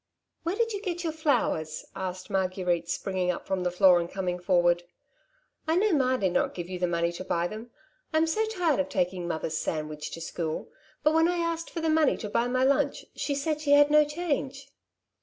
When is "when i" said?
11.13-11.37